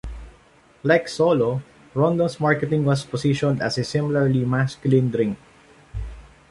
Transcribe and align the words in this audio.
Like 0.81 1.07
Solo, 1.07 1.61
Rondo's 1.93 2.39
marketing 2.39 2.85
was 2.85 3.05
positioned 3.05 3.61
as 3.61 3.77
a 3.77 3.83
similarly 3.83 4.43
masculine 4.43 5.11
drink. 5.11 5.37